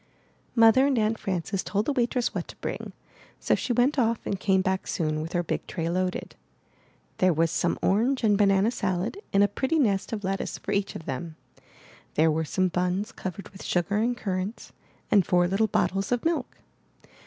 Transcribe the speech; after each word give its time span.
Mother 0.55 0.87
and 0.87 0.97
Aunt 0.97 1.19
Frances 1.19 1.61
told 1.61 1.85
the 1.85 1.93
waitress 1.93 2.33
what 2.33 2.47
to 2.47 2.55
bring; 2.55 2.91
so 3.39 3.53
she 3.53 3.71
went 3.71 3.99
off 3.99 4.17
and 4.25 4.39
came 4.39 4.63
back 4.63 4.87
soon 4.87 5.21
with 5.21 5.33
her 5.33 5.43
big 5.43 5.67
tray 5.67 5.87
loaded. 5.91 6.33
There 7.19 7.31
was 7.31 7.51
some 7.51 7.77
orange 7.83 8.23
and 8.23 8.35
banana 8.35 8.71
salad 8.71 9.19
in 9.31 9.43
a 9.43 9.47
pretty 9.47 9.77
nest 9.77 10.11
of 10.11 10.23
lettuce 10.23 10.57
for 10.57 10.71
each 10.71 10.95
of 10.95 11.05
them. 11.05 11.35
There 12.15 12.31
were 12.31 12.45
some 12.45 12.69
buns 12.69 13.11
covered 13.11 13.49
with 13.49 13.61
sugar 13.63 13.97
and 13.97 14.17
currants, 14.17 14.71
and 15.11 15.23
four 15.23 15.47
little 15.47 15.67
bottles 15.67 16.11
of 16.11 16.25
milk. 16.25 16.57